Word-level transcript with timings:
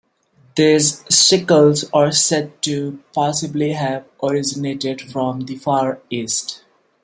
These 0.55 1.05
sickles 1.13 1.85
are 1.93 2.11
said 2.11 2.59
to 2.63 3.03
possibly 3.13 3.73
have 3.73 4.03
originated 4.23 4.99
from 4.99 5.41
the 5.41 5.57
Far 5.57 6.01
East. 6.09 6.63